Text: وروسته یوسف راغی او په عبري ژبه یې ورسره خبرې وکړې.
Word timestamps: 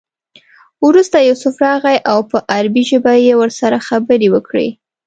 وروسته 0.87 1.17
یوسف 1.29 1.55
راغی 1.65 1.97
او 2.11 2.19
په 2.31 2.37
عبري 2.55 2.83
ژبه 2.89 3.13
یې 3.25 3.33
ورسره 3.41 3.77
خبرې 3.87 4.27
وکړې. 4.31 4.67